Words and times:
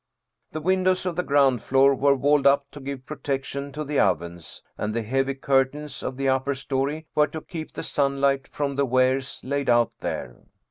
The 0.51 0.61
windows 0.61 1.05
of 1.05 1.15
the 1.15 1.21
ground 1.21 1.61
floor 1.61 1.93
were 1.93 2.15
walled 2.15 2.47
up 2.47 2.65
to 2.71 2.79
give 2.79 3.05
protection 3.05 3.71
to 3.73 3.83
the 3.83 3.99
ovens, 3.99 4.63
and 4.75 4.95
the 4.95 5.03
heavy 5.03 5.35
curtains 5.35 6.01
of 6.01 6.17
the 6.17 6.27
upper 6.27 6.55
story 6.55 7.05
were 7.13 7.27
to 7.27 7.39
keep 7.41 7.73
the 7.73 7.83
sunlight 7.83 8.47
from 8.47 8.77
the 8.77 8.85
wares 8.87 9.39
laid 9.43 9.69
out 9.69 9.91
there. 9.99 10.37